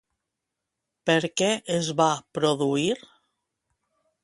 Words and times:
Per 1.09 1.17
què 1.41 1.51
es 1.75 1.91
va 2.01 2.09
produir? 2.39 2.91